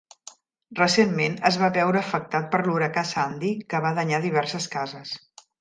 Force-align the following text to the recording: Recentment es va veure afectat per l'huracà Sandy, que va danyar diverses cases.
Recentment 0.79 1.35
es 1.49 1.59
va 1.65 1.69
veure 1.75 2.01
afectat 2.01 2.49
per 2.55 2.63
l'huracà 2.69 3.05
Sandy, 3.13 3.55
que 3.75 3.85
va 3.87 3.95
danyar 4.03 4.25
diverses 4.29 4.71
cases. 4.79 5.17